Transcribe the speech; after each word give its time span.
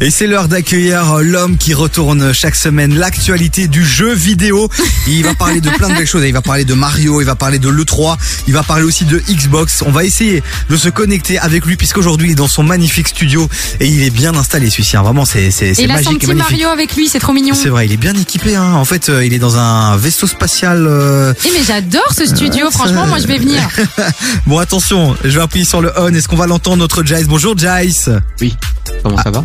Et 0.00 0.10
c'est 0.12 0.28
l'heure 0.28 0.46
d'accueillir 0.46 1.16
l'homme 1.22 1.56
qui 1.58 1.74
retourne 1.74 2.32
chaque 2.32 2.54
semaine 2.54 2.94
l'actualité 2.96 3.66
du 3.66 3.84
jeu 3.84 4.14
vidéo. 4.14 4.70
Il 5.08 5.24
va 5.24 5.34
parler 5.34 5.60
de 5.60 5.70
plein 5.70 5.88
de 5.88 5.94
belles 5.94 6.06
choses. 6.06 6.22
Il 6.24 6.32
va 6.32 6.40
parler 6.40 6.64
de 6.64 6.72
Mario, 6.74 7.20
il 7.20 7.24
va 7.24 7.34
parler 7.34 7.58
de 7.58 7.68
l'E3, 7.68 8.16
il 8.46 8.54
va 8.54 8.62
parler 8.62 8.84
aussi 8.84 9.06
de 9.06 9.18
Xbox. 9.28 9.82
On 9.84 9.90
va 9.90 10.04
essayer 10.04 10.44
de 10.70 10.76
se 10.76 10.88
connecter 10.88 11.40
avec 11.40 11.66
lui 11.66 11.74
puisqu'aujourd'hui 11.76 12.28
il 12.28 12.32
est 12.32 12.36
dans 12.36 12.46
son 12.46 12.62
magnifique 12.62 13.08
studio 13.08 13.48
et 13.80 13.88
il 13.88 14.02
est 14.04 14.10
bien 14.10 14.36
installé 14.36 14.70
celui-ci. 14.70 14.96
hein. 14.96 15.02
Vraiment, 15.02 15.24
c'est 15.24 15.50
c'est 15.50 15.70
Et 15.70 15.74
c'est 15.74 15.82
il 15.82 15.90
a 15.90 15.98
son 16.00 16.04
magique 16.10 16.22
et 16.22 16.26
petit. 16.28 16.36
Mario 16.36 16.68
avec 16.68 16.94
lui, 16.94 17.08
c'est 17.08 17.18
trop 17.18 17.32
mignon. 17.32 17.56
C'est 17.60 17.68
vrai, 17.68 17.86
il 17.86 17.92
est 17.92 17.96
bien 17.96 18.14
équipé. 18.14 18.54
Hein. 18.54 18.74
En 18.74 18.84
fait, 18.84 19.08
euh, 19.08 19.24
il 19.24 19.34
est 19.34 19.40
dans 19.40 19.56
un 19.56 19.96
vaisseau 19.96 20.28
spatial. 20.28 20.86
euh, 20.86 21.34
Eh 21.44 21.48
mais 21.52 21.64
j'adore 21.66 22.12
ce 22.16 22.24
studio, 22.24 22.70
franchement, 22.70 23.06
moi 23.08 23.18
je 23.18 23.26
vais 23.26 23.38
venir. 23.38 23.68
Bon, 24.46 24.58
attention, 24.58 25.16
je 25.24 25.30
vais 25.30 25.42
appuyer 25.42 25.64
sur 25.64 25.80
le 25.82 25.92
on. 25.98 26.14
Est-ce 26.14 26.28
qu'on 26.28 26.36
va 26.36 26.46
l'entendre 26.46 26.76
notre 26.76 27.02
Jace? 27.04 27.24
Bonjour 27.24 27.58
Jace. 27.58 28.08
Oui. 28.40 28.54
Comment 29.02 29.20
ça 29.20 29.30
va? 29.30 29.44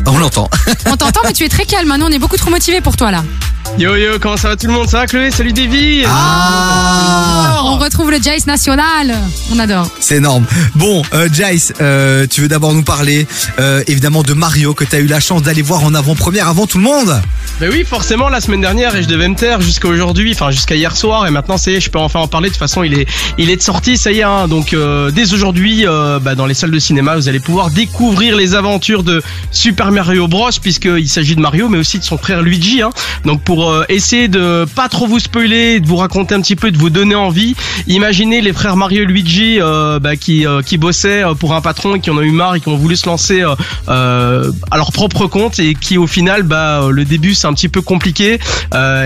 On 0.13 0.17
l'entend. 0.19 0.49
On 0.87 0.97
t'entend, 0.97 1.21
mais 1.23 1.31
tu 1.31 1.45
es 1.45 1.49
très 1.49 1.65
calme. 1.65 1.87
Maintenant, 1.87 2.07
on 2.09 2.11
est 2.11 2.19
beaucoup 2.19 2.35
trop 2.35 2.49
motivé 2.49 2.81
pour 2.81 2.97
toi 2.97 3.11
là. 3.11 3.23
Yo 3.77 3.95
yo, 3.95 4.19
comment 4.19 4.35
ça 4.35 4.49
va 4.49 4.57
tout 4.57 4.67
le 4.67 4.73
monde? 4.73 4.89
Ça 4.89 4.97
va 4.99 5.07
Chloé? 5.07 5.31
Salut 5.31 5.53
Davy 5.53 6.03
Ah 6.05 7.61
On 7.63 7.77
retrouve 7.77 8.11
le 8.11 8.21
Jace 8.21 8.45
national. 8.45 9.15
On 9.53 9.59
adore. 9.59 9.87
C'est 10.01 10.17
énorme. 10.17 10.45
Bon, 10.75 11.01
euh, 11.13 11.29
Jace, 11.31 11.71
euh, 11.79 12.27
tu 12.29 12.41
veux 12.41 12.49
d'abord 12.49 12.73
nous 12.73 12.83
parler 12.83 13.25
euh, 13.59 13.81
évidemment 13.87 14.23
de 14.23 14.33
Mario 14.33 14.73
que 14.73 14.83
tu 14.83 14.95
as 14.97 14.99
eu 14.99 15.07
la 15.07 15.21
chance 15.21 15.43
d'aller 15.43 15.61
voir 15.61 15.85
en 15.85 15.93
avant-première 15.93 16.49
avant 16.49 16.67
tout 16.67 16.79
le 16.79 16.83
monde. 16.83 17.21
Bah 17.61 17.67
oui, 17.71 17.85
forcément, 17.85 18.27
la 18.27 18.41
semaine 18.41 18.61
dernière, 18.61 18.95
et 18.95 19.03
je 19.03 19.07
devais 19.07 19.27
me 19.27 19.35
taire 19.35 19.61
jusqu'à 19.61 19.87
aujourd'hui, 19.87 20.31
enfin 20.33 20.49
jusqu'à 20.49 20.75
hier 20.75 20.97
soir, 20.97 21.27
et 21.27 21.31
maintenant, 21.31 21.57
ça 21.57 21.69
y 21.71 21.75
est, 21.75 21.79
je 21.79 21.91
peux 21.91 21.99
enfin 21.99 22.19
en 22.19 22.27
parler. 22.27 22.49
De 22.49 22.53
toute 22.53 22.59
façon, 22.59 22.83
il 22.83 22.97
est, 22.97 23.07
il 23.37 23.51
est 23.51 23.55
de 23.55 23.61
sortie, 23.61 23.97
ça 23.97 24.11
y 24.11 24.19
est. 24.19 24.23
Hein, 24.23 24.47
donc, 24.47 24.73
euh, 24.73 25.11
dès 25.11 25.31
aujourd'hui, 25.33 25.85
euh, 25.87 26.19
bah, 26.19 26.33
dans 26.35 26.47
les 26.47 26.55
salles 26.55 26.71
de 26.71 26.79
cinéma, 26.79 27.15
vous 27.15 27.29
allez 27.29 27.39
pouvoir 27.39 27.69
découvrir 27.69 28.35
les 28.35 28.55
aventures 28.55 29.03
de 29.03 29.21
Super 29.51 29.91
Mario 29.91 30.00
Bros, 30.27 30.49
puisqu'il 30.61 31.09
s'agit 31.09 31.35
de 31.35 31.41
Mario, 31.41 31.69
mais 31.69 31.77
aussi 31.77 31.99
de 31.99 32.03
son 32.03 32.17
frère 32.17 32.41
Luigi. 32.41 32.81
Hein. 32.81 32.89
Donc, 33.25 33.43
pour 33.43 33.69
euh, 33.69 33.83
essayer 33.89 34.27
de 34.27 34.65
pas 34.75 34.89
trop 34.89 35.07
vous 35.07 35.19
spoiler, 35.19 35.79
de 35.79 35.87
vous 35.87 35.97
raconter 35.97 36.35
un 36.35 36.41
petit 36.41 36.55
peu, 36.55 36.71
de 36.71 36.77
vous 36.77 36.89
donner 36.89 37.15
envie, 37.15 37.55
imaginez 37.87 38.41
les 38.41 38.53
frères 38.53 38.75
Mario 38.75 39.03
et 39.03 39.05
Luigi 39.05 39.57
euh, 39.59 39.99
bah, 39.99 40.15
qui, 40.15 40.45
euh, 40.45 40.61
qui 40.61 40.77
bossaient 40.77 41.23
pour 41.39 41.53
un 41.53 41.61
patron 41.61 41.95
et 41.95 41.99
qui 41.99 42.09
en 42.09 42.17
ont 42.17 42.21
eu 42.21 42.31
marre 42.31 42.55
et 42.55 42.61
qui 42.61 42.69
ont 42.69 42.75
voulu 42.75 42.95
se 42.95 43.05
lancer 43.05 43.43
à 43.87 44.77
leur 44.77 44.91
propre 44.91 45.27
compte 45.27 45.59
et 45.59 45.75
qui 45.75 45.97
au 45.97 46.07
final 46.07 46.43
bah 46.43 46.87
le 46.89 47.05
début 47.05 47.33
c'est 47.33 47.47
un 47.47 47.53
petit 47.53 47.69
peu 47.69 47.81
compliqué 47.81 48.39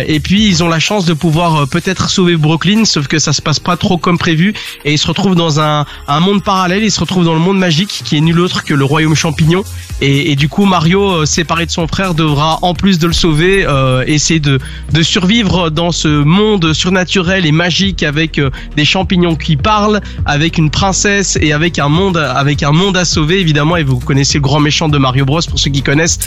et 0.08 0.20
puis 0.20 0.48
ils 0.48 0.64
ont 0.64 0.68
la 0.68 0.80
chance 0.80 1.06
de 1.06 1.14
pouvoir 1.14 1.68
peut-être 1.68 2.10
sauver 2.10 2.38
Brooklyn 2.38 2.86
sauf 2.86 3.08
que 3.08 3.20
ça 3.20 3.34
se 3.34 3.42
passe 3.42 3.60
pas 3.60 3.78
trop 3.78 3.98
comme 3.98 4.18
prévu 4.18 4.54
et 4.84 4.94
ils 4.94 4.98
se 4.98 5.08
retrouvent 5.08 5.36
dans 5.36 5.60
un, 5.60 5.86
un 6.08 6.20
monde 6.20 6.44
parallèle 6.44 6.84
ils 6.84 6.92
se 6.92 7.00
retrouvent 7.00 7.26
dans 7.26 7.34
le 7.34 7.40
monde 7.40 7.58
magique 7.58 8.02
qui 8.04 8.18
est 8.18 8.22
nul 8.22 8.40
autre 8.40 8.64
que 8.64 8.74
le 8.74 8.86
royaume 8.86 9.16
champignon 9.16 9.64
et, 10.02 10.32
et 10.32 10.36
du 10.36 10.50
coup 10.50 10.66
Mario 10.66 10.85
euh, 10.94 11.26
séparé 11.26 11.66
de 11.66 11.72
son 11.72 11.88
frère 11.88 12.14
devra 12.14 12.60
en 12.62 12.74
plus 12.74 13.00
de 13.00 13.08
le 13.08 13.14
sauver 13.14 13.66
euh, 13.66 14.04
essayer 14.08 14.40
de, 14.40 14.60
de 14.92 15.02
survivre 15.02 15.70
dans 15.70 15.92
ce 15.92 16.08
monde 16.24 16.74
surnaturel 16.74 17.46
et 17.46 17.52
magique 17.52 18.04
avec 18.04 18.38
euh, 18.38 18.50
des 18.76 18.86
champignons 18.86 19.36
qui 19.36 19.58
parlent 19.58 20.02
avec 20.26 20.58
une 20.58 20.70
princesse 20.70 21.38
et 21.42 21.54
avec 21.54 21.80
un 21.80 21.90
monde 21.90 22.18
avec 22.18 22.64
un 22.64 22.72
monde 22.72 22.98
à 22.98 23.06
sauver 23.06 23.40
évidemment 23.40 23.78
et 23.78 23.84
vous 23.84 24.00
connaissez 24.00 24.38
le 24.38 24.44
grand 24.44 24.60
méchant 24.60 24.88
de 24.88 24.98
Mario 24.98 25.26
Bros 25.26 25.42
pour 25.50 25.60
ceux 25.60 25.72
qui 25.72 25.82
connaissent. 25.82 26.20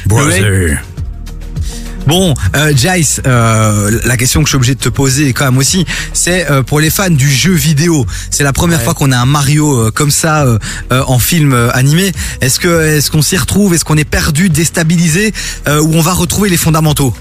Bon, 2.08 2.32
euh, 2.56 2.72
Jace, 2.74 3.20
euh, 3.26 4.00
la 4.06 4.16
question 4.16 4.40
que 4.40 4.46
je 4.46 4.52
suis 4.52 4.56
obligé 4.56 4.74
de 4.74 4.80
te 4.80 4.88
poser 4.88 5.34
quand 5.34 5.44
même 5.44 5.58
aussi, 5.58 5.84
c'est 6.14 6.50
euh, 6.50 6.62
pour 6.62 6.80
les 6.80 6.88
fans 6.88 7.10
du 7.10 7.30
jeu 7.30 7.52
vidéo. 7.52 8.06
C'est 8.30 8.44
la 8.44 8.54
première 8.54 8.78
Ouais. 8.78 8.84
fois 8.84 8.94
qu'on 8.94 9.12
a 9.12 9.18
un 9.18 9.26
Mario 9.26 9.78
euh, 9.78 9.90
comme 9.90 10.10
ça 10.10 10.46
en 10.90 11.18
film 11.18 11.52
animé. 11.74 12.12
Est-ce 12.40 12.58
que 12.60 12.96
est-ce 12.96 13.10
qu'on 13.10 13.20
s'y 13.20 13.36
retrouve? 13.36 13.74
Est-ce 13.74 13.84
qu'on 13.84 13.98
est 13.98 14.04
perdu, 14.08 14.48
déstabilisé, 14.48 15.34
ou 15.66 15.94
on 15.94 16.00
va 16.00 16.14
retrouver 16.14 16.48
les 16.48 16.56
fondamentaux? 16.56 17.12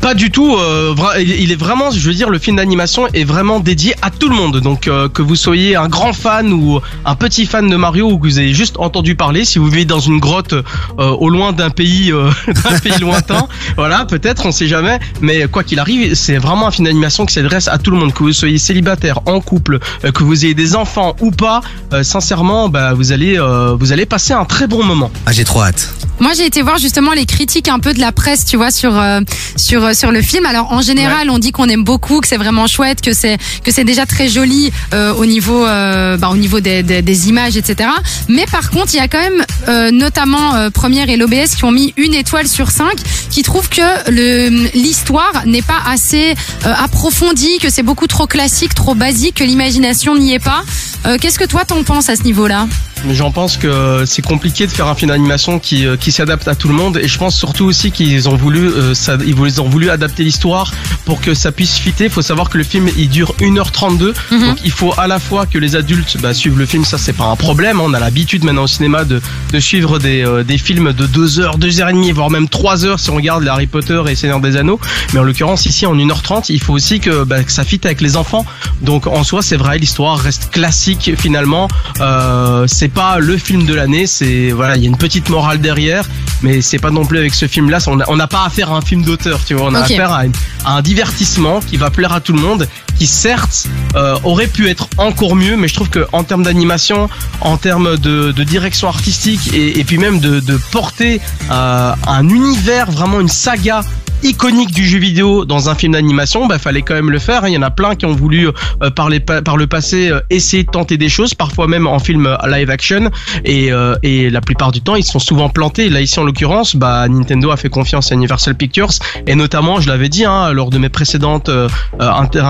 Pas 0.00 0.14
du 0.14 0.30
tout. 0.30 0.56
euh, 0.56 0.94
il 1.18 1.52
est 1.52 1.56
vraiment, 1.60 1.90
je 1.90 1.98
veux 2.08 2.14
dire, 2.14 2.30
le 2.30 2.38
film 2.38 2.56
d'animation 2.56 3.06
est 3.12 3.24
vraiment 3.24 3.60
dédié 3.60 3.94
à 4.00 4.08
tout 4.10 4.30
le 4.30 4.34
monde. 4.34 4.58
Donc 4.60 4.88
euh, 4.88 5.10
que 5.10 5.20
vous 5.20 5.36
soyez 5.36 5.76
un 5.76 5.88
grand 5.88 6.14
fan 6.14 6.52
ou 6.54 6.80
un 7.04 7.14
petit 7.16 7.44
fan 7.44 7.68
de 7.68 7.76
Mario 7.76 8.10
ou 8.10 8.16
que 8.18 8.26
vous 8.26 8.40
ayez 8.40 8.54
juste 8.54 8.76
entendu 8.78 9.14
parler, 9.14 9.44
si 9.44 9.58
vous 9.58 9.66
vivez 9.68 9.84
dans 9.84 10.00
une 10.00 10.18
grotte 10.18 10.54
euh, 10.54 10.62
au 11.10 11.28
loin 11.28 11.52
d'un 11.52 11.68
pays, 11.68 12.10
d'un 12.46 12.78
pays 12.78 12.98
lointain, 12.98 13.46
voilà, 13.80 14.04
peut-être, 14.04 14.44
on 14.44 14.52
sait 14.52 14.66
jamais. 14.66 15.00
Mais 15.22 15.48
quoi 15.48 15.64
qu'il 15.64 15.78
arrive, 15.78 16.14
c'est 16.14 16.36
vraiment 16.36 16.66
un 16.66 16.70
film 16.70 16.84
d'animation 16.84 17.24
qui 17.24 17.32
s'adresse 17.32 17.66
à 17.66 17.78
tout 17.78 17.90
le 17.90 17.96
monde. 17.96 18.12
Que 18.12 18.22
vous 18.22 18.34
soyez 18.34 18.58
célibataire, 18.58 19.20
en 19.24 19.40
couple, 19.40 19.78
euh, 20.04 20.12
que 20.12 20.22
vous 20.22 20.44
ayez 20.44 20.52
des 20.52 20.76
enfants 20.76 21.16
ou 21.20 21.30
pas, 21.30 21.62
euh, 21.94 22.02
sincèrement, 22.02 22.68
bah, 22.68 22.92
vous 22.92 23.12
allez, 23.12 23.38
euh, 23.38 23.74
vous 23.80 23.92
allez 23.92 24.04
passer 24.04 24.34
un 24.34 24.44
très 24.44 24.66
bon 24.66 24.84
moment. 24.84 25.10
Ah, 25.24 25.32
j'ai 25.32 25.44
trop 25.44 25.62
hâte. 25.62 25.94
Moi, 26.20 26.32
j'ai 26.36 26.46
été 26.46 26.62
voir 26.62 26.78
justement 26.78 27.12
les 27.12 27.26
critiques 27.26 27.68
un 27.68 27.78
peu 27.78 27.94
de 27.94 28.00
la 28.00 28.12
presse, 28.12 28.44
tu 28.44 28.56
vois, 28.56 28.70
sur 28.70 28.96
euh, 28.98 29.20
sur 29.56 29.84
euh, 29.84 29.92
sur 29.94 30.12
le 30.12 30.20
film. 30.22 30.44
Alors, 30.46 30.70
en 30.72 30.82
général, 30.82 31.30
on 31.30 31.38
dit 31.38 31.50
qu'on 31.50 31.68
aime 31.68 31.82
beaucoup, 31.82 32.20
que 32.20 32.28
c'est 32.28 32.36
vraiment 32.36 32.66
chouette, 32.66 33.00
que 33.00 33.12
c'est 33.14 33.38
que 33.64 33.72
c'est 33.72 33.84
déjà 33.84 34.04
très 34.06 34.28
joli 34.28 34.70
euh, 34.92 35.14
au 35.14 35.24
niveau 35.26 35.64
euh, 35.66 36.16
bah, 36.18 36.28
au 36.30 36.36
niveau 36.36 36.60
des, 36.60 36.82
des, 36.82 37.02
des 37.02 37.28
images, 37.28 37.56
etc. 37.56 37.88
Mais 38.28 38.44
par 38.52 38.70
contre, 38.70 38.94
il 38.94 38.98
y 38.98 39.00
a 39.00 39.08
quand 39.08 39.20
même 39.20 39.44
euh, 39.68 39.90
notamment 39.90 40.54
euh, 40.54 40.70
Première 40.70 41.08
et 41.08 41.16
l'OBS 41.16 41.56
qui 41.56 41.64
ont 41.64 41.72
mis 41.72 41.94
une 41.96 42.14
étoile 42.14 42.46
sur 42.48 42.70
cinq, 42.70 42.96
qui 43.30 43.42
trouvent 43.42 43.68
que 43.68 44.10
le 44.10 44.50
l'histoire 44.74 45.42
n'est 45.46 45.62
pas 45.62 45.80
assez 45.86 46.34
euh, 46.66 46.74
approfondie, 46.78 47.58
que 47.60 47.70
c'est 47.70 47.82
beaucoup 47.82 48.06
trop 48.06 48.26
classique, 48.26 48.74
trop 48.74 48.94
basique, 48.94 49.36
que 49.36 49.44
l'imagination 49.44 50.16
n'y 50.16 50.34
est 50.34 50.38
pas. 50.38 50.62
Euh, 51.06 51.16
Qu'est-ce 51.20 51.38
que 51.38 51.44
toi 51.44 51.64
t'en 51.64 51.82
penses 51.82 52.08
à 52.10 52.16
ce 52.16 52.22
niveau-là? 52.24 52.66
J'en 53.10 53.30
pense 53.30 53.56
que 53.56 54.04
c'est 54.06 54.22
compliqué 54.22 54.66
de 54.66 54.70
faire 54.72 54.86
un 54.86 54.94
film 54.94 55.10
d'animation 55.10 55.58
qui, 55.58 55.86
euh, 55.86 55.96
qui 55.96 56.12
s'adapte 56.12 56.48
à 56.48 56.54
tout 56.54 56.68
le 56.68 56.74
monde 56.74 56.98
et 56.98 57.08
je 57.08 57.18
pense 57.18 57.36
surtout 57.36 57.64
aussi 57.64 57.90
qu'ils 57.90 58.28
ont 58.28 58.36
voulu 58.36 58.68
euh, 58.68 58.94
ça, 58.94 59.16
ils 59.24 59.60
ont 59.60 59.68
voulu 59.68 59.90
adapter 59.90 60.24
l'histoire 60.24 60.72
pour 61.04 61.20
que 61.20 61.34
ça 61.34 61.52
puisse 61.52 61.76
fitter. 61.78 62.04
Il 62.04 62.10
faut 62.10 62.22
savoir 62.22 62.48
que 62.50 62.58
le 62.58 62.64
film 62.64 62.88
il 62.96 63.08
dure 63.08 63.34
1h32 63.40 64.14
Mhm. 64.30 64.46
donc 64.46 64.58
il 64.64 64.70
faut 64.70 64.92
à 64.96 65.06
la 65.06 65.18
fois 65.18 65.46
que 65.46 65.58
les 65.58 65.76
adultes 65.76 66.16
bah, 66.20 66.34
suivent 66.34 66.58
le 66.58 66.66
film, 66.66 66.84
ça 66.84 66.98
c'est 66.98 67.12
pas 67.12 67.24
un 67.24 67.36
problème, 67.36 67.80
on 67.80 67.94
a 67.94 68.00
l'habitude 68.00 68.44
maintenant 68.44 68.64
au 68.64 68.68
cinéma 68.68 69.04
de, 69.04 69.20
de 69.52 69.60
suivre 69.60 69.98
des, 69.98 70.24
euh, 70.24 70.42
des 70.44 70.58
films 70.58 70.92
de 70.92 71.06
2 71.06 71.40
heures, 71.40 71.58
2 71.58 71.80
heures 71.80 71.88
et 71.88 71.92
demie, 71.92 72.12
voire 72.12 72.30
même 72.30 72.48
3 72.48 72.84
heures 72.84 73.00
si 73.00 73.10
on 73.10 73.16
regarde 73.16 73.42
les 73.42 73.48
Harry 73.48 73.66
Potter 73.66 74.00
et 74.08 74.14
Seigneur 74.14 74.40
des 74.40 74.56
Anneaux. 74.56 74.80
Mais 75.12 75.20
en 75.20 75.22
l'occurrence 75.22 75.66
ici 75.66 75.86
en 75.86 75.94
1h30, 75.94 76.46
il 76.50 76.60
faut 76.62 76.72
aussi 76.74 77.00
que, 77.00 77.24
bah, 77.24 77.42
que 77.42 77.52
ça 77.52 77.64
fitte 77.64 77.86
avec 77.86 78.00
les 78.00 78.16
enfants. 78.16 78.44
Donc 78.82 79.06
en 79.06 79.24
soi 79.24 79.42
c'est 79.42 79.56
vrai, 79.56 79.78
l'histoire 79.78 80.18
reste 80.18 80.50
classique 80.50 81.12
finalement. 81.18 81.68
Euh, 82.00 82.66
c'est 82.66 82.88
pas 82.90 83.18
le 83.18 83.36
film 83.38 83.64
de 83.64 83.74
l'année, 83.74 84.06
c'est 84.06 84.50
voilà, 84.50 84.76
il 84.76 84.82
y 84.82 84.86
a 84.86 84.88
une 84.88 84.96
petite 84.96 85.28
morale 85.30 85.60
derrière, 85.60 86.04
mais 86.42 86.60
c'est 86.60 86.78
pas 86.78 86.90
non 86.90 87.04
plus 87.04 87.18
avec 87.18 87.34
ce 87.34 87.46
film-là. 87.46 87.78
On 88.08 88.16
n'a 88.16 88.26
pas 88.26 88.44
affaire 88.44 88.72
à 88.72 88.76
un 88.76 88.80
film 88.80 89.02
d'auteur, 89.04 89.40
tu 89.44 89.54
vois. 89.54 89.68
On 89.70 89.74
a 89.74 89.80
affaire 89.94 90.12
à, 90.12 90.26
une- 90.26 90.32
à 90.64 90.76
un 90.76 90.82
divertissement 90.82 91.60
qui 91.60 91.76
va 91.76 91.90
plaire 91.90 92.12
à 92.12 92.20
tout 92.20 92.32
le 92.32 92.40
monde, 92.40 92.68
qui 92.98 93.06
certes 93.06 93.66
euh, 93.96 94.16
aurait 94.24 94.46
pu 94.46 94.68
être 94.68 94.88
encore 94.98 95.34
mieux, 95.34 95.56
mais 95.56 95.68
je 95.68 95.74
trouve 95.74 95.88
que 95.88 96.06
en 96.12 96.22
termes 96.24 96.42
d'animation, 96.42 97.08
en 97.40 97.56
termes 97.56 97.96
de, 97.96 98.32
de 98.32 98.44
direction 98.44 98.88
artistique 98.88 99.54
et, 99.54 99.78
et 99.80 99.84
puis 99.84 99.96
même 99.98 100.20
de, 100.20 100.40
de 100.40 100.58
porter 100.70 101.20
euh, 101.50 101.92
un 102.06 102.28
univers, 102.28 102.90
vraiment 102.90 103.20
une 103.20 103.28
saga 103.28 103.80
iconique 104.22 104.72
du 104.72 104.86
jeu 104.86 104.98
vidéo 104.98 105.44
dans 105.44 105.68
un 105.68 105.74
film 105.74 105.92
d'animation, 105.92 106.46
bah 106.46 106.58
fallait 106.58 106.82
quand 106.82 106.94
même 106.94 107.10
le 107.10 107.18
faire. 107.18 107.44
hein. 107.44 107.48
Il 107.48 107.54
y 107.54 107.58
en 107.58 107.62
a 107.62 107.70
plein 107.70 107.94
qui 107.94 108.06
ont 108.06 108.12
voulu 108.14 108.48
euh, 108.48 108.90
par, 108.90 109.08
les 109.08 109.20
pa- 109.20 109.42
par 109.42 109.56
le 109.56 109.66
passé 109.66 110.10
euh, 110.10 110.20
essayer 110.30 110.64
de 110.64 110.70
tenter 110.70 110.96
des 110.96 111.08
choses, 111.08 111.34
parfois 111.34 111.66
même 111.66 111.86
en 111.86 111.98
film 111.98 112.26
euh, 112.26 112.36
live 112.48 112.70
action, 112.70 113.10
et, 113.44 113.72
euh, 113.72 113.96
et 114.02 114.30
la 114.30 114.40
plupart 114.40 114.72
du 114.72 114.80
temps 114.80 114.96
ils 114.96 115.04
sont 115.04 115.18
souvent 115.18 115.48
plantés. 115.48 115.88
Là 115.88 116.00
ici 116.00 116.18
en 116.20 116.24
l'occurrence, 116.24 116.76
bah 116.76 117.08
Nintendo 117.08 117.50
a 117.50 117.56
fait 117.56 117.68
confiance 117.70 118.12
à 118.12 118.14
Universal 118.14 118.54
Pictures 118.54 118.90
et 119.26 119.34
notamment, 119.34 119.80
je 119.80 119.88
l'avais 119.88 120.08
dit 120.08 120.24
hein, 120.24 120.52
lors 120.52 120.70
de 120.70 120.78
mes 120.78 120.88
précédentes 120.88 121.48
euh, 121.48 121.68
euh, 122.00 122.10
inter- 122.10 122.42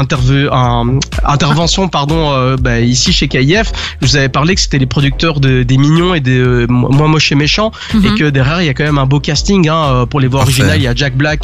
interventions, 1.25 1.89
pardon, 1.89 2.33
euh, 2.33 2.57
bah, 2.57 2.81
ici 2.81 3.13
chez 3.13 3.29
KIF, 3.29 3.73
je 4.01 4.07
vous 4.07 4.17
avais 4.17 4.29
parlé 4.29 4.55
que 4.55 4.61
c'était 4.61 4.79
les 4.79 4.87
producteurs 4.87 5.41
de, 5.41 5.63
des 5.63 5.77
Mignons 5.79 6.15
et 6.15 6.21
des 6.21 6.39
euh, 6.39 6.67
Moi 6.69 7.09
Moche 7.09 7.33
et 7.33 7.35
Méchant, 7.35 7.73
et 7.95 8.15
que 8.19 8.31
derrière 8.31 8.61
il 8.63 8.67
y 8.67 8.69
a 8.69 8.75
quand 8.75 8.85
même 8.85 8.99
un 8.99 9.07
beau 9.07 9.21
casting 9.21 9.69
hein, 9.69 9.85
euh, 9.91 10.07
pour 10.07 10.21
les 10.21 10.27
voix 10.29 10.41
originales. 10.43 10.79
Il 10.79 10.85
y 10.85 10.89
a 10.89 10.95
Jack 10.95 11.17
Black 11.17 11.41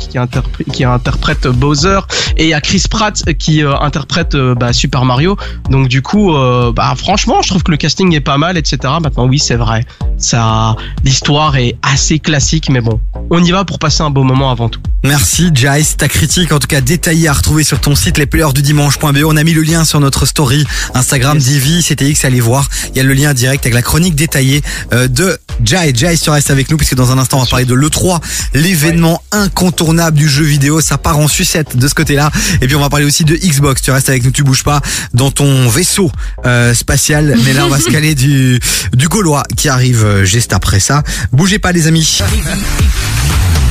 qui, 0.72 0.84
interprète 0.84 1.46
Bowser 1.46 2.00
et 2.36 2.54
a 2.54 2.60
Chris 2.60 2.84
Pratt 2.88 3.22
qui 3.38 3.62
euh, 3.62 3.76
interprète 3.78 4.34
euh, 4.34 4.54
bah, 4.54 4.72
Super 4.72 5.04
Mario. 5.04 5.36
Donc 5.70 5.88
du 5.88 6.02
coup, 6.02 6.34
euh, 6.34 6.72
bah, 6.72 6.94
franchement, 6.96 7.42
je 7.42 7.48
trouve 7.48 7.62
que 7.62 7.70
le 7.70 7.76
casting 7.76 8.14
est 8.14 8.20
pas 8.20 8.38
mal, 8.38 8.56
etc. 8.56 8.78
Maintenant, 9.00 9.26
oui, 9.26 9.38
c'est 9.38 9.56
vrai, 9.56 9.84
ça, 10.16 10.76
l'histoire 11.04 11.56
est 11.56 11.76
assez 11.82 12.18
classique, 12.18 12.68
mais 12.70 12.80
bon, 12.80 13.00
on 13.30 13.42
y 13.42 13.50
va 13.50 13.64
pour 13.64 13.78
passer 13.78 14.02
un 14.02 14.10
beau 14.10 14.22
moment 14.22 14.50
avant 14.50 14.68
tout. 14.68 14.80
Merci 15.06 15.50
Jace, 15.54 15.96
ta 15.96 16.08
critique 16.08 16.50
en 16.50 16.58
tout 16.58 16.66
cas 16.66 16.80
détaillée 16.80 17.28
à 17.28 17.32
retrouver 17.32 17.62
sur 17.62 17.80
ton 17.80 17.94
site 17.94 18.20
dimanche.be. 18.20 19.18
On 19.24 19.36
a 19.36 19.44
mis 19.44 19.52
le 19.52 19.62
lien 19.62 19.84
sur 19.84 20.00
notre 20.00 20.26
story 20.26 20.66
Instagram. 20.94 21.38
Divi, 21.38 21.80
CTX, 21.84 22.24
allez 22.24 22.40
voir. 22.40 22.68
Il 22.90 22.96
y 22.96 23.00
a 23.00 23.04
le 23.04 23.12
lien 23.12 23.32
direct 23.32 23.64
avec 23.64 23.74
la 23.74 23.82
chronique 23.82 24.16
détaillée 24.16 24.62
euh, 24.92 25.06
de 25.06 25.38
Jai. 25.64 25.92
Jai, 25.94 26.18
tu 26.18 26.30
restes 26.30 26.50
avec 26.50 26.72
nous 26.72 26.76
puisque 26.76 26.96
dans 26.96 27.12
un 27.12 27.18
instant 27.18 27.38
on 27.38 27.42
va 27.42 27.46
parler 27.46 27.66
de 27.66 27.74
l'E3, 27.74 28.20
l'événement 28.54 29.22
incontournable 29.30 30.18
du 30.18 30.28
jeu 30.28 30.42
vidéo. 30.42 30.80
Ça 30.80 30.98
part 30.98 31.18
en 31.18 31.28
sucette 31.28 31.76
de 31.76 31.86
ce 31.86 31.94
côté-là. 31.94 32.32
Et 32.60 32.66
puis 32.66 32.74
on 32.74 32.80
va 32.80 32.88
parler 32.88 33.06
aussi 33.06 33.24
de 33.24 33.36
Xbox. 33.36 33.82
Tu 33.82 33.92
restes 33.92 34.08
avec 34.08 34.24
nous, 34.24 34.32
tu 34.32 34.42
bouges 34.42 34.64
pas 34.64 34.80
dans 35.14 35.30
ton 35.30 35.68
vaisseau 35.68 36.10
euh, 36.46 36.74
spatial. 36.74 37.38
Mais 37.44 37.52
là 37.52 37.64
on 37.64 37.70
va 37.70 37.78
se 37.78 37.88
caler 37.92 38.16
du, 38.16 38.58
du 38.92 39.06
Gaulois 39.06 39.44
qui 39.56 39.68
arrive 39.68 40.04
euh, 40.04 40.24
juste 40.24 40.52
après 40.52 40.80
ça. 40.80 41.04
Bougez 41.30 41.60
pas 41.60 41.70
les 41.70 41.86
amis. 41.86 42.22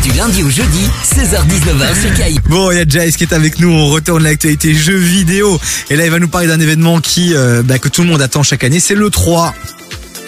Du 0.05 0.11
lundi 0.11 0.43
au 0.43 0.49
jeudi, 0.51 0.87
16h-19h 1.03 1.99
sur 2.01 2.13
KI. 2.13 2.39
Bon, 2.47 2.69
il 2.71 2.77
y 2.77 2.79
a 2.79 2.85
Jace 2.87 3.17
qui 3.17 3.23
est 3.23 3.33
avec 3.33 3.59
nous. 3.59 3.71
On 3.71 3.87
retourne 3.87 4.23
l'actualité 4.23 4.75
jeux 4.75 4.95
vidéo. 4.97 5.59
Et 5.89 5.95
là, 5.95 6.05
il 6.05 6.11
va 6.11 6.19
nous 6.19 6.27
parler 6.27 6.45
d'un 6.47 6.59
événement 6.59 6.99
qui, 7.01 7.33
euh, 7.33 7.63
bah, 7.63 7.79
que 7.79 7.87
tout 7.89 8.03
le 8.03 8.09
monde 8.09 8.21
attend 8.21 8.43
chaque 8.43 8.63
année. 8.63 8.79
C'est 8.79 8.93
le 8.93 9.09
3. 9.09 9.55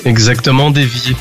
Exactement, 0.06 0.72
Davy. 0.72 1.16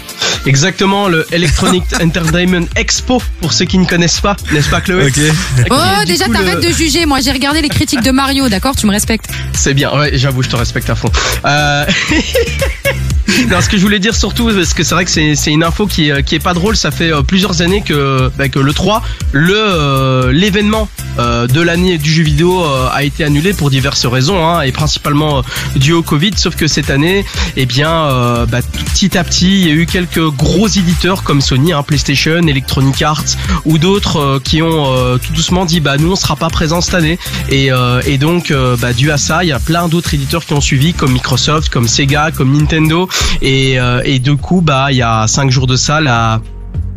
Exactement, 0.47 1.09
le 1.09 1.27
Electronic 1.33 1.85
Entertainment 2.03 2.67
Expo, 2.77 3.21
pour 3.43 3.53
ceux 3.53 3.67
qui 3.67 3.77
ne 3.77 3.85
connaissent 3.85 4.21
pas, 4.21 4.37
n'est-ce 4.53 4.71
pas 4.71 4.81
Chloé 4.81 5.07
Ok. 5.07 5.13
Qui 5.13 5.23
Oh, 5.71 6.05
déjà, 6.07 6.27
le- 6.27 6.33
t'arrêtes 6.33 6.63
de 6.63 6.71
juger. 6.73 7.05
Moi, 7.05 7.21
j'ai 7.21 7.33
regardé 7.33 7.61
les 7.61 7.69
critiques 7.69 8.03
de 8.03 8.11
Mario, 8.11 8.49
d'accord 8.49 8.75
Tu 8.75 8.87
me 8.87 8.93
respectes. 8.93 9.27
C'est 9.53 9.75
bien, 9.75 9.93
ouais, 9.99 10.13
j'avoue, 10.15 10.43
je 10.43 10.49
te 10.49 10.57
respecte 10.57 10.89
à 10.89 10.95
fond. 10.95 11.11
Euh... 11.45 11.85
non, 13.51 13.61
ce 13.61 13.69
que 13.69 13.77
je 13.77 13.83
voulais 13.83 13.99
dire 13.99 14.15
surtout, 14.15 14.47
parce 14.49 14.75
que 14.75 14.83
c'est 14.83 14.95
vrai 14.95 15.05
que 15.05 15.11
c'est 15.11 15.35
c'est 15.37 15.53
une 15.53 15.63
info 15.63 15.87
qui, 15.87 16.09
est- 16.09 16.23
qui 16.25 16.35
est 16.35 16.39
pas 16.41 16.55
drôle, 16.55 16.77
ça 16.77 16.91
fait 16.91 17.13
euh, 17.13 17.23
plusieurs 17.23 17.63
années 17.63 17.83
que, 17.83 18.31
bah, 18.37 18.49
que 18.49 18.59
le 18.59 18.73
3, 18.73 19.03
le 19.33 19.55
euh, 19.57 20.33
l'événement 20.33 20.89
euh, 21.19 21.47
de 21.47 21.61
l'année 21.61 21.99
du 21.99 22.11
jeu 22.13 22.23
vidéo 22.23 22.65
euh, 22.65 22.89
a 22.93 23.05
été 23.05 23.25
annulé 23.25 23.53
pour 23.53 23.71
diverses 23.71 24.07
raisons, 24.07 24.45
hein, 24.47 24.63
et 24.63 24.73
principalement 24.73 25.39
euh, 25.39 25.43
dû 25.77 25.93
au 25.93 26.03
Covid, 26.03 26.33
sauf 26.37 26.57
que 26.57 26.67
cette 26.67 26.91
année, 26.91 27.25
eh 27.57 27.67
bien, 27.67 27.91
euh, 27.91 28.47
bah, 28.47 28.59
petit 28.95 29.17
à 29.17 29.23
petit, 29.23 29.61
il 29.61 29.67
y 29.67 29.71
a 29.71 29.75
eu 29.75 29.87
quelques 29.87 30.27
gros 30.31 30.67
éditeurs 30.67 31.23
comme 31.23 31.41
Sony, 31.41 31.73
hein, 31.73 31.83
PlayStation, 31.83 32.39
Electronic 32.47 33.01
Arts 33.03 33.25
ou 33.65 33.79
d'autres 33.79 34.17
euh, 34.19 34.41
qui 34.43 34.61
ont 34.63 34.93
euh, 34.93 35.19
tout 35.19 35.33
doucement 35.33 35.65
dit, 35.67 35.81
bah 35.81 35.97
nous 35.99 36.13
on 36.13 36.17
sera 36.17 36.37
pas 36.37 36.49
présents 36.49 36.81
cette 36.81 36.95
année, 36.95 37.19
et, 37.51 37.71
euh, 37.71 38.01
et 38.07 38.19
donc, 38.19 38.51
euh, 38.51 38.77
bah, 38.77 38.93
dû 38.93 39.11
à 39.13 39.19
ça, 39.19 39.45
il 39.45 39.49
y 39.49 39.53
a 39.53 39.61
plein 39.61 39.89
d'autres 39.89 40.15
éditeurs 40.15 40.45
qui 40.45 40.53
ont 40.55 40.61
suivi, 40.61 40.95
comme 40.95 41.13
Microsoft, 41.13 41.69
comme 41.69 41.87
Sega, 41.87 42.31
comme 42.33 42.57
Nintendo. 42.57 43.09
Et, 43.43 43.79
euh, 43.79 44.03
et 44.05 44.19
du 44.19 44.37
coup, 44.37 44.61
bah, 44.61 44.89
il 44.91 44.97
y 44.97 45.03
a 45.03 45.27
cinq 45.27 45.51
jours 45.51 45.67
de 45.67 45.77
ça, 45.77 46.01
la, 46.01 46.41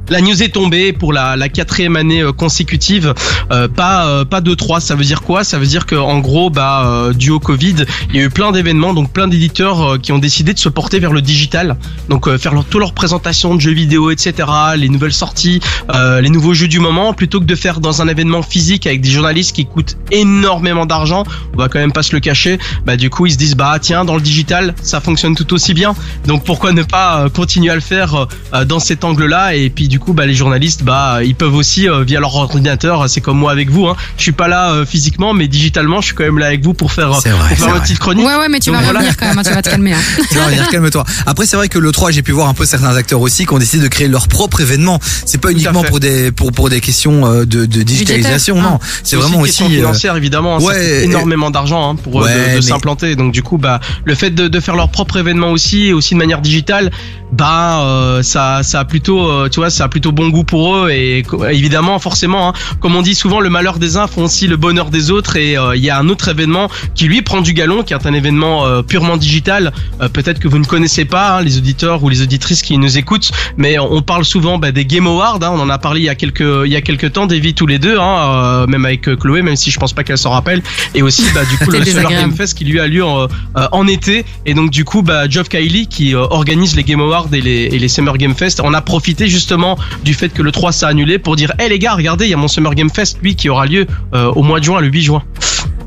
la 0.10 0.22
news 0.22 0.42
est 0.42 0.54
tombée 0.54 0.94
pour 0.94 1.14
la, 1.14 1.36
la 1.36 1.50
quatrième 1.50 1.96
année 1.96 2.22
euh, 2.22 2.32
consécutive. 2.32 3.14
Euh, 3.52 3.68
pas 3.68 4.08
euh, 4.08 4.26
pas 4.26 4.42
de 4.42 4.54
trois. 4.54 4.80
Ça 4.80 4.96
veut 4.96 5.04
dire 5.04 5.22
quoi? 5.22 5.44
Ça 5.44 5.60
veut 5.60 5.66
dire 5.66 5.86
que 5.86 5.96
en 5.96 6.20
gros, 6.20 6.50
bah, 6.50 6.84
euh, 6.86 7.14
dû 7.14 7.30
au 7.30 7.40
Covid, 7.40 7.86
il 8.10 8.16
y 8.16 8.20
a 8.20 8.24
eu 8.24 8.30
plein 8.30 8.52
d'événements, 8.52 8.94
donc 8.94 9.12
plein 9.12 9.28
d'éditeurs 9.28 9.82
euh, 9.94 9.98
qui 9.98 10.12
ont 10.12 10.20
décidé 10.20 10.54
de 10.54 10.60
se 10.60 10.70
porter 10.70 11.00
vers 11.00 11.12
le 11.12 11.22
digital. 11.22 11.78
Donc 12.10 12.28
euh, 12.28 12.38
faire 12.38 12.54
leur, 12.54 12.66
toute 12.66 12.80
leur 12.80 12.94
présentation 12.94 13.56
de 13.56 13.62
jeux 13.62 13.72
vidéo, 13.74 14.12
etc. 14.12 14.48
Les 14.78 14.90
nouvelles 14.90 15.14
sorties, 15.14 15.60
les 15.94 16.30
nouveaux 16.30 16.54
jeux 16.54 16.68
du 16.68 16.80
moment, 16.80 17.14
plutôt 17.14 17.40
que 17.40 17.46
de 17.46 17.56
faire 17.56 17.80
dans 17.80 18.02
un 18.02 18.08
événement 18.08 18.42
physique 18.42 18.88
avec 18.88 19.02
des 19.02 19.10
journalistes 19.10 19.56
qui 19.56 19.66
coûtent 19.66 19.98
énormément 20.12 20.86
d'argent. 20.86 21.24
On 21.54 21.58
va 21.58 21.68
quand 21.70 21.80
même 21.80 21.92
pas 21.92 22.04
se 22.04 22.14
le 22.14 22.20
cacher. 22.20 22.60
Bah 22.86 22.98
du 22.98 23.10
coup, 23.10 23.26
ils 23.26 23.34
se 23.34 23.38
disent 23.38 23.56
bah 23.56 23.78
tiens, 23.82 24.06
dans 24.06 24.16
le 24.16 24.22
digital, 24.22 24.76
ça 24.82 25.02
fonctionne 25.02 25.36
tout 25.36 25.54
aussi 25.54 25.74
bien. 25.74 25.94
Donc 26.26 26.44
pourquoi 26.44 26.72
ne 26.72 26.84
pas 26.84 27.28
continuer 27.34 27.72
à 27.72 27.76
le 27.76 27.82
faire 27.82 28.28
dans 28.66 28.80
cet 28.80 29.04
angle-là? 29.04 29.56
Et 29.56 29.70
puis 29.70 29.88
du 29.88 29.99
coup, 30.00 30.14
bah 30.14 30.26
les 30.26 30.34
journalistes, 30.34 30.84
bah 30.84 31.20
ils 31.24 31.36
peuvent 31.36 31.54
aussi 31.56 31.88
euh, 31.90 32.04
via 32.04 32.20
leur 32.20 32.34
ordinateur. 32.36 33.10
C'est 33.10 33.22
comme 33.22 33.38
moi 33.38 33.52
avec 33.52 33.70
vous. 33.70 33.88
Hein. 33.88 33.96
Je 34.18 34.24
suis 34.24 34.32
pas 34.32 34.48
là 34.48 34.72
euh, 34.72 34.86
physiquement, 34.86 35.34
mais 35.34 35.48
digitalement, 35.48 36.02
je 36.02 36.08
suis 36.08 36.16
quand 36.16 36.24
même 36.24 36.40
là 36.40 36.48
avec 36.48 36.64
vous 36.64 36.74
pour 36.74 36.92
faire, 36.92 37.08
euh, 37.14 37.20
vrai, 37.20 37.32
pour 37.56 37.66
faire 37.66 37.74
ma 37.74 37.80
petite 37.82 38.00
chronique. 38.00 38.26
Ouais, 38.26 38.36
ouais, 38.36 38.50
mais 38.50 38.60
tu 38.60 38.70
Donc 38.72 38.78
vas 38.80 38.84
voilà. 38.84 39.00
revenir 39.00 39.18
quand 39.18 39.28
même. 39.28 39.38
hein, 39.38 39.44
tu 39.46 39.54
vas 39.54 39.62
te 39.62 39.70
calmer. 39.70 39.94
hein. 39.94 39.98
Tu 40.30 40.36
vas 40.38 40.46
revenir, 40.46 40.68
calme-toi. 40.70 41.04
Après, 41.26 41.46
c'est 41.46 41.56
vrai 41.58 41.70
que 41.70 41.80
le 41.80 41.92
3, 41.92 42.12
j'ai 42.12 42.22
pu 42.24 42.32
voir 42.32 42.48
un 42.50 42.54
peu 42.54 42.66
certains 42.66 42.96
acteurs 42.96 43.22
aussi 43.22 43.46
qui 43.46 43.54
ont 43.54 43.58
décidé 43.60 43.84
de 43.84 43.88
créer 43.90 44.08
leur 44.08 44.28
propre 44.28 44.62
événement. 44.62 45.00
C'est 45.26 45.40
pas 45.40 45.52
uniquement 45.52 45.84
pour 45.84 46.00
des, 46.00 46.32
pour, 46.32 46.52
pour 46.52 46.70
des 46.70 46.82
questions 46.82 47.32
de, 47.40 47.44
de 47.46 47.66
digitalisation, 47.84 48.56
Budgétaire. 48.56 48.72
non. 48.74 48.80
Ah. 48.82 49.00
C'est 49.04 49.16
vraiment 49.16 49.36
une 49.38 49.42
aussi. 49.44 49.52
question 49.64 49.70
financière 49.70 50.16
évidemment. 50.16 50.56
hein, 50.58 50.60
ça 50.60 50.66
ouais, 50.68 50.74
coûte 51.02 51.10
énormément 51.10 51.52
d'argent 51.52 51.92
hein, 51.92 51.96
pour 51.96 52.16
Ouais, 52.16 52.34
de, 52.34 52.40
de 52.52 52.56
mais- 52.56 52.62
s'implanter. 52.62 53.16
Donc 53.16 53.32
du 53.34 53.44
coup, 53.44 53.58
bah 53.58 53.80
le 54.06 54.16
fait 54.16 54.30
de, 54.32 54.48
de 54.48 54.60
faire 54.60 54.76
leur 54.76 54.90
propre 54.90 55.18
événement 55.18 55.52
aussi, 55.52 55.88
et 55.88 55.94
aussi 55.94 56.14
de 56.14 56.20
manière 56.20 56.42
digitale, 56.42 56.92
bah 57.32 57.82
euh, 57.82 58.24
ça 58.24 58.62
ça 58.64 58.80
a 58.80 58.86
plutôt 58.86 59.30
euh, 59.30 59.50
tu 59.50 59.60
vois 59.60 59.70
ça 59.70 59.84
a 59.86 59.88
plutôt 59.90 60.12
bon 60.12 60.30
goût 60.30 60.44
pour 60.44 60.76
eux 60.76 60.90
et 60.92 61.24
évidemment 61.52 62.00
forcément 62.00 62.50
hein, 62.50 62.54
comme 62.80 62.96
on 62.96 63.02
dit 63.02 63.16
souvent 63.16 63.40
le 63.40 63.50
malheur 63.50 63.80
des 63.80 63.98
uns 63.98 64.08
font 64.08 64.24
aussi 64.24 64.48
le 64.48 64.58
bonheur 64.58 64.90
des 64.90 65.12
autres 65.12 65.36
et 65.36 65.58
euh, 65.58 65.76
il 65.76 65.84
y 65.84 65.90
a 65.90 65.98
un 65.98 66.08
autre 66.10 66.30
événement 66.30 66.70
qui 66.96 67.06
lui 67.06 67.22
prend 67.22 67.42
du 67.42 67.54
galon 67.54 67.84
qui 67.84 67.94
est 67.94 68.06
un 68.06 68.14
événement 68.14 68.66
euh, 68.66 68.82
purement 68.82 69.18
digital. 69.18 69.74
Euh, 70.02 70.10
peut-être 70.10 70.40
que 70.40 70.48
vous 70.48 70.60
ne 70.60 70.66
connaissez 70.66 71.06
pas 71.06 71.38
hein, 71.38 71.42
les 71.42 71.58
auditeurs 71.58 72.04
ou 72.04 72.10
les 72.10 72.22
auditrices 72.22 72.62
qui 72.62 72.78
nous 72.78 72.98
écoutent 72.98 73.32
mais 73.58 73.80
on 73.80 74.02
parle 74.02 74.26
souvent 74.26 74.58
bah, 74.58 74.72
des 74.72 74.86
Game 74.86 75.08
Awards 75.08 75.40
hein, 75.42 75.52
on 75.54 75.60
en 75.60 75.70
a 75.70 75.78
parlé 75.78 76.02
il 76.02 76.06
y 76.06 76.10
a 76.10 76.16
quelques 76.16 76.40
il 76.66 76.72
y 76.72 76.76
a 76.76 76.82
quelques 76.82 77.14
temps 77.14 77.26
Davy 77.26 77.54
tous 77.54 77.68
les 77.68 77.80
deux 77.80 77.98
hein, 77.98 78.66
même 78.68 78.86
avec 78.86 79.02
Chloé 79.18 79.42
même 79.42 79.56
si 79.56 79.72
je 79.72 79.80
pense 79.80 79.94
pas 79.94 80.04
qu'elle 80.04 80.18
s'en 80.18 80.32
rappelle. 80.32 80.62
Et 80.96 81.02
aussi 81.02 81.24
bah 81.34 81.42
du 81.46 81.58
coup 81.58 81.66
le 81.72 81.72
Summer 81.72 81.86
désagréable. 81.86 82.30
Game 82.30 82.36
Fest 82.36 82.58
qui 82.58 82.66
lui 82.66 82.80
a 82.80 82.88
lieu 82.88 83.04
en, 83.04 83.28
en 83.56 83.88
été. 83.88 84.26
Et 84.46 84.54
donc 84.54 84.72
du 84.72 84.86
coup 84.86 85.02
bah 85.02 85.30
Geoff 85.30 85.50
Kylie 85.50 85.88
qui 85.88 86.16
organise 86.16 86.76
les 86.76 86.84
Game 86.84 87.02
Awards 87.02 87.30
et 87.34 87.42
les, 87.42 87.70
et 87.72 87.80
les 87.80 87.88
Summer 87.88 88.18
Game 88.18 88.36
Fest 88.36 88.62
on 88.64 88.74
a 88.74 88.82
profité 88.82 89.28
justement 89.28 89.78
du 90.04 90.14
fait 90.14 90.30
que 90.30 90.42
le 90.42 90.52
3 90.52 90.72
s'est 90.72 90.86
annulé 90.86 91.20
pour 91.20 91.36
dire 91.36 91.52
hé 91.60 91.70
les 91.70 91.80
gars 91.80 91.94
regardez 91.94 92.26
il 92.26 92.32
y 92.32 92.34
a 92.34 92.38
mon 92.38 92.48
Summer 92.48 92.74
Game 92.76 92.90
Fest 92.90 93.18
lui 93.22 93.36
qui 93.36 93.50
aura 93.50 93.66
lieu 93.66 93.86
euh, 94.14 94.26
au 94.32 94.44
mois 94.44 94.60
de 94.60 94.66
juin 94.66 94.80
le 94.82 94.88
8 94.88 95.02
juin 95.02 95.24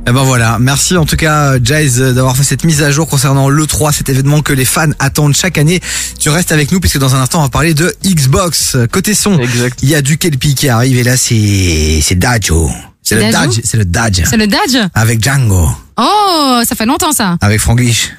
Eh 0.07 0.11
ben 0.13 0.23
voilà, 0.25 0.59
merci 0.61 0.97
en 0.97 1.05
tout 1.07 1.17
cas 1.17 1.55
Jace 1.63 1.99
euh, 1.99 2.13
d'avoir 2.13 2.37
fait 2.37 2.43
cette 2.43 2.65
mise 2.65 2.83
à 2.83 2.91
jour 2.91 3.07
concernant 3.09 3.49
l'E3, 3.49 3.93
cet 3.93 4.09
événement 4.09 4.43
que 4.43 4.53
les 4.53 4.65
fans 4.65 4.91
attendent 4.99 5.35
chaque 5.37 5.59
année. 5.59 5.81
Tu 6.19 6.29
restes 6.29 6.51
avec 6.53 6.73
nous 6.73 6.81
puisque 6.81 6.99
dans 6.99 7.15
un 7.15 7.21
instant 7.21 7.39
on 7.41 7.43
va 7.43 7.49
parler 7.49 7.75
de 7.75 7.95
Xbox. 8.05 8.77
Côté 8.91 9.15
son, 9.15 9.39
exact 9.39 9.79
il 9.83 9.89
y 9.89 9.95
a 9.95 10.03
du 10.03 10.19
Kelpie 10.19 10.55
qui 10.55 10.69
arrive 10.69 10.99
et 10.99 11.05
là 11.05 11.17
c'est 11.17 12.01
c'est 12.03 12.17
Dajo. 12.19 12.71
C'est 13.05 13.17
le 13.17 13.33
Dajo 13.33 13.47
Dodge, 13.47 13.61
c'est 13.65 13.77
le 13.77 13.85
Dodge. 13.85 14.23
C'est 14.25 14.37
le 14.37 14.47
Dodge 14.47 14.77
Avec 14.95 15.23
Django, 15.23 15.69
Oh, 15.99 16.61
ça 16.65 16.75
fait 16.77 16.87
longtemps 16.87 17.13
ça. 17.13 17.37
avec 17.41 17.61
Franglish. 17.61 18.13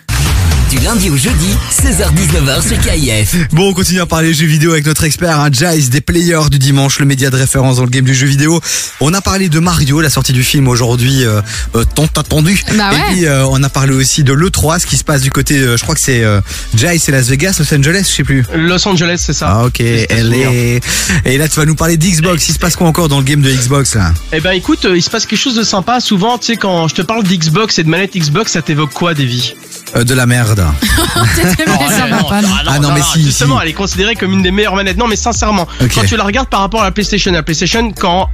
Du 0.74 0.80
lundi 0.80 1.12
au 1.12 1.18
jeudi, 1.18 1.56
16h-19h 1.70 2.68
sur 2.68 2.80
KIF. 2.80 3.48
Bon, 3.52 3.70
on 3.70 3.74
continue 3.76 4.02
à 4.02 4.08
parler 4.08 4.34
jeux 4.34 4.48
vidéo 4.48 4.72
avec 4.72 4.88
notre 4.88 5.04
expert, 5.04 5.40
hein, 5.40 5.50
Jace, 5.52 5.92
des 5.92 6.02
players 6.02 6.50
du 6.50 6.58
dimanche, 6.58 6.98
le 6.98 7.06
média 7.06 7.30
de 7.30 7.36
référence 7.36 7.76
dans 7.78 7.84
le 7.84 7.92
game 7.92 8.06
du 8.06 8.16
jeu 8.16 8.26
vidéo. 8.26 8.60
On 9.00 9.14
a 9.14 9.22
parlé 9.22 9.50
de 9.50 9.60
Mario, 9.60 10.02
la 10.02 10.10
sortie 10.10 10.34
du 10.34 10.42
film 10.42 10.68
aujourd'hui, 10.68 11.26
euh, 11.26 11.42
euh, 11.76 11.84
tant 11.94 12.08
attendu. 12.18 12.60
Bah 12.74 12.90
ouais. 12.90 12.98
Et 12.98 13.14
puis, 13.14 13.26
euh, 13.28 13.46
on 13.46 13.62
a 13.62 13.70
parlé 13.70 13.94
aussi 13.94 14.24
de 14.24 14.34
l'E3, 14.34 14.80
ce 14.80 14.88
qui 14.88 14.98
se 14.98 15.04
passe 15.04 15.22
du 15.22 15.30
côté, 15.30 15.60
euh, 15.60 15.78
je 15.78 15.84
crois 15.84 15.94
que 15.94 16.02
c'est 16.02 16.24
euh, 16.24 16.42
Jace 16.76 17.08
et 17.08 17.12
Las 17.12 17.28
Vegas, 17.28 17.58
Los 17.60 17.72
Angeles, 17.72 18.08
je 18.10 18.16
sais 18.16 18.24
plus. 18.24 18.44
Los 18.56 18.88
Angeles 18.88 19.22
c'est 19.24 19.34
ça 19.34 19.50
Ah 19.60 19.66
ok, 19.66 19.80
elle 19.80 20.34
est... 20.34 20.82
Et 21.26 21.38
là 21.38 21.48
tu 21.48 21.60
vas 21.60 21.66
nous 21.68 21.76
parler 21.76 21.98
d'Xbox, 21.98 22.50
il 22.50 22.54
se 22.54 22.60
passe 22.60 22.76
quoi 22.76 22.88
encore 22.88 23.10
dans 23.10 23.20
le 23.20 23.26
game 23.26 23.42
de 23.44 23.52
Xbox 23.52 23.94
là? 23.94 24.12
Eh 24.32 24.40
ben 24.40 24.54
écoute, 24.54 24.88
il 24.92 25.04
se 25.04 25.12
passe 25.12 25.28
quelque 25.28 25.40
chose 25.40 25.56
de 25.56 25.64
sympa. 25.64 26.00
Souvent, 26.00 26.40
tu 26.40 26.48
sais, 26.48 26.58
quand 26.58 26.88
je 26.88 26.96
te 26.96 27.04
parle 27.04 27.24
d'Xbox 27.24 27.78
et 27.78 27.84
de 27.84 27.90
manette 27.90 28.18
Xbox, 28.18 28.54
ça 28.54 28.64
t'évoque 28.64 28.94
quoi, 28.94 29.14
Davy? 29.14 29.54
Euh, 29.96 30.04
De 30.04 30.14
la 30.14 30.26
merde. 30.26 30.66
T'étais 31.36 31.66
Non, 31.70 31.78
bien, 31.78 31.90
ça 31.90 32.08
va 32.08 32.18
non, 32.22 32.30
pas. 32.30 32.42
non, 32.42 32.50
Ah 32.68 32.80
non, 32.80 32.92
mais 32.94 33.02
si, 33.02 33.24
Justement, 33.24 33.58
si. 33.58 33.64
elle 33.64 33.70
est 33.70 33.74
considérée 33.74 34.16
comme 34.16 34.34
une 34.34 34.42
des 34.42 34.52
meilleures 34.52 34.76
manettes. 34.76 34.98
Non, 34.98 35.08
mais 35.08 35.16
sincèrement, 35.16 35.68
Ok. 35.82 35.92
quand 35.96 36.06
tu 36.06 36.18
la 36.18 36.24
regardes 36.24 36.50
par 36.50 36.62
rapport 36.62 36.82
à 36.82 36.86
la 36.86 36.92
PlayStation, 36.92 37.32
la 37.32 37.44
PlayStation, 37.44 37.92
quand 37.92 38.30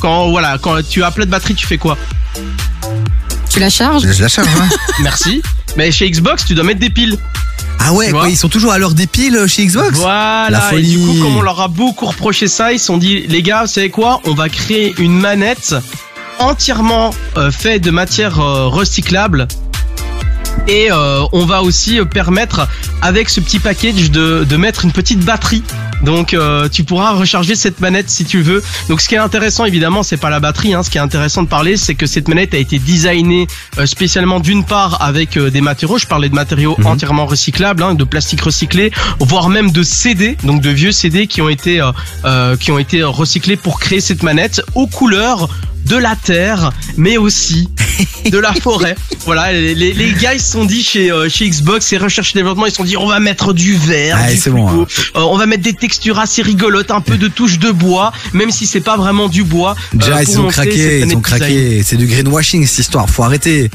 quand 0.00 0.28
voilà, 0.30 0.58
quand 0.62 0.76
tu 0.88 1.02
as 1.02 1.10
plein 1.10 1.24
de 1.24 1.30
batterie, 1.30 1.54
tu 1.56 1.66
fais 1.66 1.78
quoi? 1.78 1.96
Tu 3.50 3.58
la 3.58 3.68
charges? 3.70 4.02
Je 4.12 4.22
la 4.22 4.28
charge 4.28 4.46
hein 4.60 4.68
Merci. 5.02 5.42
mais 5.76 5.90
chez 5.90 6.08
Xbox, 6.10 6.44
tu 6.44 6.54
dois 6.54 6.64
mettre 6.64 6.78
des 6.80 6.90
piles. 6.90 7.18
Ah 7.80 7.92
ouais, 7.92 8.06
Tu 8.06 8.12
quoi, 8.12 8.20
vois? 8.22 8.30
ils 8.30 8.36
sont 8.36 8.48
toujours 8.48 8.72
à 8.72 8.78
l'heure 8.78 8.92
des 8.94 9.06
piles 9.08 9.40
chez 9.48 9.66
Xbox? 9.66 9.98
Voilà. 9.98 10.48
La 10.50 10.78
Et 10.78 10.82
du 10.82 10.98
coup, 10.98 11.14
comme 11.22 11.36
on 11.36 11.42
leur 11.42 11.60
a 11.60 11.68
beaucoup 11.68 12.06
reproché 12.06 12.46
ça, 12.48 12.72
ils 12.72 12.78
se 12.78 12.86
sont 12.86 12.96
dit, 12.98 13.24
les 13.28 13.42
gars, 13.42 13.62
vous 13.62 13.68
savez 13.72 13.90
quoi? 13.90 14.20
On 14.24 14.34
va 14.34 14.48
créer 14.48 14.94
une 14.98 15.18
manette 15.18 15.74
entièrement 16.38 17.12
euh, 17.36 17.50
faite 17.50 17.82
de 17.82 17.90
matière 17.90 18.38
euh, 18.40 18.66
recyclable. 18.68 19.48
Et 20.66 20.90
euh, 20.92 21.22
on 21.32 21.46
va 21.46 21.62
aussi 21.62 21.98
euh, 21.98 22.04
permettre, 22.04 22.68
avec 23.00 23.30
ce 23.30 23.40
petit 23.40 23.58
package, 23.58 24.10
de, 24.10 24.44
de 24.44 24.56
mettre 24.56 24.84
une 24.84 24.92
petite 24.92 25.20
batterie. 25.24 25.62
Donc 26.02 26.32
euh, 26.32 26.68
tu 26.68 26.84
pourras 26.84 27.12
recharger 27.12 27.56
cette 27.56 27.80
manette 27.80 28.08
si 28.08 28.24
tu 28.24 28.40
veux. 28.42 28.62
Donc 28.88 29.00
ce 29.00 29.08
qui 29.08 29.14
est 29.16 29.18
intéressant 29.18 29.64
évidemment 29.64 30.02
c'est 30.04 30.16
pas 30.16 30.30
la 30.30 30.38
batterie. 30.40 30.72
Hein. 30.74 30.82
Ce 30.84 30.90
qui 30.90 30.98
est 30.98 31.00
intéressant 31.00 31.42
de 31.42 31.48
parler 31.48 31.76
c'est 31.76 31.94
que 31.96 32.06
cette 32.06 32.28
manette 32.28 32.54
a 32.54 32.58
été 32.58 32.78
designée 32.78 33.46
euh, 33.78 33.86
spécialement 33.86 34.38
d'une 34.38 34.64
part 34.64 35.02
avec 35.02 35.36
euh, 35.36 35.50
des 35.50 35.60
matériaux. 35.60 35.98
Je 35.98 36.06
parlais 36.06 36.28
de 36.28 36.34
matériaux 36.34 36.76
Mhm. 36.78 36.86
entièrement 36.86 37.26
recyclables, 37.26 37.82
hein, 37.82 37.94
de 37.94 38.04
plastique 38.04 38.42
recyclé, 38.42 38.92
voire 39.18 39.48
même 39.48 39.72
de 39.72 39.82
CD, 39.82 40.36
donc 40.44 40.60
de 40.60 40.70
vieux 40.70 40.92
CD 40.92 41.26
qui 41.26 41.42
ont 41.42 41.48
été 41.48 41.80
euh, 41.80 41.90
euh, 42.24 42.56
qui 42.56 42.70
ont 42.70 42.78
été 42.78 43.02
recyclés 43.02 43.56
pour 43.56 43.80
créer 43.80 44.00
cette 44.00 44.22
manette 44.22 44.62
aux 44.76 44.86
couleurs 44.86 45.48
de 45.88 45.96
la 45.96 46.14
terre, 46.16 46.70
mais 46.96 47.16
aussi 47.16 47.68
de 48.30 48.38
la 48.38 48.52
forêt. 48.54 48.94
Voilà, 49.26 49.52
les, 49.52 49.74
les, 49.74 49.92
les 49.92 50.12
gars 50.12 50.32
ils 50.32 50.40
se 50.40 50.52
sont 50.52 50.64
dit 50.64 50.82
chez 50.82 51.10
euh, 51.10 51.28
chez 51.28 51.46
Xbox 51.50 51.92
et 51.92 51.98
recherche 51.98 52.34
et 52.34 52.38
développement, 52.38 52.64
ils 52.64 52.70
se 52.70 52.76
sont 52.76 52.84
dit 52.84 52.96
on 52.96 53.06
va 53.08 53.20
mettre 53.20 53.52
du 53.52 53.74
verre, 53.74 54.16
Ouais, 54.16 54.34
du 54.36 54.50
bon, 54.50 54.66
fluo, 54.68 54.82
euh, 55.16 55.20
on 55.20 55.36
va 55.36 55.44
mettre 55.44 55.62
des 55.62 55.74
textures 55.74 56.18
assez 56.18 56.40
rigolotes, 56.40 56.90
un 56.90 57.02
peu 57.02 57.18
de 57.18 57.28
touche 57.28 57.58
de 57.58 57.70
bois, 57.70 58.10
même 58.32 58.50
si 58.50 58.66
c'est 58.66 58.80
pas 58.80 58.96
vraiment 58.96 59.28
du 59.28 59.44
bois. 59.44 59.74
euh, 59.94 59.98
Déjà, 59.98 60.22
ils 60.22 60.40
ont 60.40 60.48
craqué, 60.48 61.00
ils 61.00 61.14
ont 61.16 61.20
craqué. 61.20 61.82
C'est 61.84 61.96
du 61.96 62.06
greenwashing 62.06 62.66
cette 62.66 62.78
histoire, 62.78 63.10
faut 63.10 63.22
arrêter. 63.24 63.70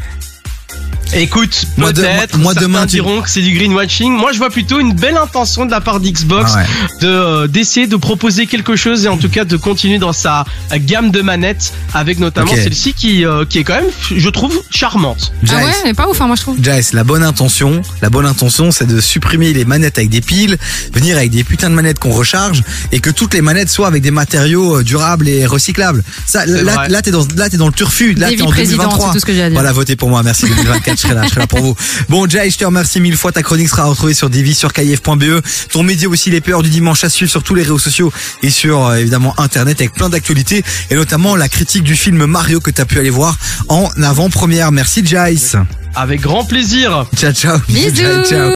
Écoute, 1.16 1.66
Moi, 1.78 1.94
de- 1.94 2.02
peut-être, 2.02 2.38
moi, 2.38 2.54
certains 2.54 2.68
demain, 2.68 2.82
tu- 2.86 2.92
diront 2.96 3.22
que 3.22 3.30
c'est 3.30 3.42
du 3.42 3.54
greenwashing. 3.58 4.12
Moi, 4.14 4.32
je 4.32 4.38
vois 4.40 4.50
plutôt 4.50 4.80
une 4.80 4.94
belle 4.94 5.18
intention 5.18 5.66
de 5.66 5.72
la 5.72 5.82
part 5.82 6.00
d'Xbox 6.00 6.52
Ah 6.56 6.58
ouais. 6.60 6.66
de 7.02 7.08
euh, 7.08 7.48
d'essayer 7.48 7.88
de 7.88 7.96
proposer 7.96 8.48
quelque 8.48 8.76
chose 8.76 9.06
et 9.06 9.08
en 9.08 9.18
tout 9.18 9.30
cas 9.30 9.46
de 9.46 9.58
continuer 9.58 10.00
dans 10.00 10.14
sa 10.14 10.46
gamme 10.74 11.12
de 11.12 11.22
manettes 11.22 11.74
avec 11.94 12.20
notamment 12.20 12.54
celle-ci 12.54 12.94
qui 12.94 13.26
euh, 13.26 13.46
qui 13.46 13.60
est 13.60 13.64
quand 13.64 13.76
même, 13.76 13.86
je 14.16 14.30
trouve, 14.30 14.60
charmante. 14.70 15.32
Ah 15.50 15.56
ouais, 15.56 15.62
Jace, 15.66 15.82
mais 15.86 15.94
pas 15.94 16.08
ouf, 16.10 16.20
hein, 16.22 16.28
moi 16.28 16.36
je 16.36 16.42
trouve. 16.42 16.58
Jace, 16.62 16.94
la 16.94 17.04
bonne 17.04 17.24
intention, 17.24 17.82
la 18.02 18.10
bonne 18.10 18.26
intention, 18.26 18.72
c'est 18.72 18.88
de 18.88 19.00
supprimer 19.00 19.54
les 19.54 19.66
manettes 19.66 19.98
avec 19.98 20.10
des 20.10 20.22
piles, 20.22 20.58
venir 20.94 21.18
avec 21.18 21.30
des 21.32 21.44
putains 21.44 21.70
de 21.70 21.76
manettes 21.76 22.00
qu'on 22.00 22.12
recharge 22.12 22.64
et 22.92 23.00
que 23.00 23.10
toutes 23.10 23.34
les 23.34 23.42
manettes 23.42 23.70
soient 23.70 23.88
avec 23.88 24.02
des 24.02 24.12
matériaux 24.12 24.78
euh, 24.80 24.84
durables 24.84 25.28
et 25.28 25.46
recyclables. 25.46 26.04
Ça, 26.26 26.46
là, 26.46 26.74
vrai. 26.76 26.90
là, 26.90 27.02
t'es 27.02 27.12
dans, 27.12 27.26
là, 27.36 27.50
t'es 27.50 27.58
dans 27.58 27.68
le 27.68 27.74
turfu. 27.74 28.14
Là, 28.14 28.30
t'es 28.30 28.42
en 28.42 28.46
vies 28.48 28.52
présidentes, 28.52 28.86
2023. 28.86 29.08
c'est 29.08 29.14
tout 29.14 29.20
ce 29.20 29.26
que 29.26 29.34
j'ai 29.34 29.44
à 29.44 29.50
dire. 29.50 29.54
Voilà, 29.56 29.72
votez 29.72 29.96
pour 29.96 30.10
moi. 30.10 30.24
Merci 30.24 30.46
2024. 30.48 31.03
je 31.04 31.08
serai 31.10 31.16
là, 31.16 31.24
je 31.24 31.30
serai 31.30 31.42
là 31.42 31.48
pour 31.48 31.60
vous. 31.62 31.76
Bon, 32.10 32.28
Jay, 32.28 32.50
je 32.50 32.58
te 32.58 32.66
remercie 32.66 33.00
mille 33.00 33.18
fois. 33.18 33.32
Ta 33.32 33.44
chronique 33.44 33.70
sera 33.70 33.84
retrouvée 33.84 34.14
sur 34.14 34.30
Divi, 34.30 34.54
sur 34.56 34.72
KF.be. 34.74 35.42
Ton 35.72 35.84
média 35.84 36.08
aussi, 36.10 36.30
les 36.30 36.42
peurs 36.42 36.64
du 36.64 36.70
dimanche 36.70 37.04
à 37.04 37.10
suivre 37.10 37.30
sur 37.30 37.44
tous 37.44 37.56
les 37.56 37.64
réseaux 37.64 37.80
sociaux 37.80 38.12
et 38.42 38.50
sur, 38.50 38.86
euh, 38.86 38.96
évidemment, 38.96 39.34
Internet 39.38 39.82
avec 39.82 39.94
plein 39.94 40.10
d'actualités 40.10 40.64
et 40.90 40.96
notamment 40.96 41.36
la 41.36 41.50
critique 41.50 41.84
du 41.84 41.96
film 41.96 42.26
Mario 42.26 42.60
que 42.60 42.72
t'as 42.72 42.86
pu 42.86 43.00
aller 43.00 43.10
voir 43.10 43.38
en 43.70 43.90
avant-première. 44.02 44.72
Merci, 44.72 45.06
Jace. 45.06 45.56
Avec 45.96 46.22
grand 46.22 46.44
plaisir. 46.44 47.06
Ciao, 47.16 47.32
ciao. 47.34 47.58
Bisous. 47.70 47.96
Ciao, 47.96 48.24
ciao. 48.26 48.52